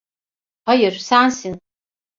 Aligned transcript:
Hayır, 0.65 0.97
sensin. 0.99 1.61